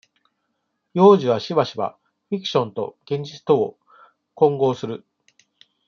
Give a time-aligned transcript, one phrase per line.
[0.95, 1.95] 幼児は、しばしば、
[2.29, 3.77] フィクションと現実とを、
[4.33, 5.05] 混同する。